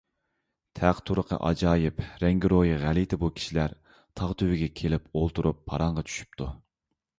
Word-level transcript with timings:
تەق- 0.77 1.01
تۇرقى 1.09 1.37
ئاجايىپ، 1.49 2.01
رەڭگىرويى 2.23 2.79
غەلىتە 2.85 3.21
بۇ 3.25 3.31
كىشىلەر 3.41 3.77
تاغ 4.21 4.35
تۈۋىگە 4.41 4.73
كېلىپ 4.83 5.09
ئولتۇرۇپ 5.23 5.63
پاراڭغا 5.71 6.09
چۈشۈپتۇ. 6.11 6.53